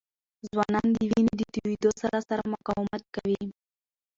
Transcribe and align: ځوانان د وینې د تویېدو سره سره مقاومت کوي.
ځوانان 0.49 0.87
د 0.95 0.97
وینې 1.09 1.33
د 1.39 1.43
تویېدو 1.53 1.91
سره 2.01 2.17
سره 2.29 2.43
مقاومت 2.53 3.03
کوي. 3.15 3.43